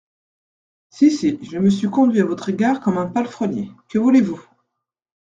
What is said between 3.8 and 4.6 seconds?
que voulez-vous!